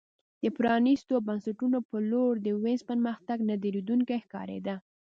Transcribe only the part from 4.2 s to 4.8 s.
ښکارېده